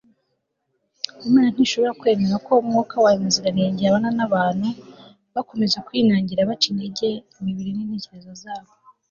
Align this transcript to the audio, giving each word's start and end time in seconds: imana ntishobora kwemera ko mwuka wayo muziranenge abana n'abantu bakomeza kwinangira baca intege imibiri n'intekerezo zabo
imana 1.27 1.47
ntishobora 1.53 1.97
kwemera 1.99 2.35
ko 2.45 2.53
mwuka 2.67 2.95
wayo 3.03 3.17
muziranenge 3.23 3.81
abana 3.83 4.09
n'abantu 4.17 4.67
bakomeza 5.35 5.77
kwinangira 5.87 6.49
baca 6.49 6.67
intege 6.71 7.07
imibiri 7.39 7.71
n'intekerezo 7.73 8.31
zabo 8.43 8.69